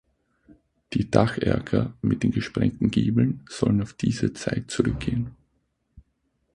Die 0.93 1.11
Dacherker 1.11 1.93
mit 2.01 2.23
den 2.23 2.31
gesprengten 2.31 2.89
Giebeln 2.89 3.45
sollen 3.47 3.83
auf 3.83 3.93
diese 3.93 4.33
Zeit 4.33 4.71
zurückgehen. 4.71 5.35